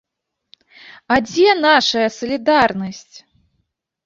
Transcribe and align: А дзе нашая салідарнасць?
А 1.15 1.17
дзе 1.27 1.49
нашая 1.67 2.07
салідарнасць? 2.17 3.15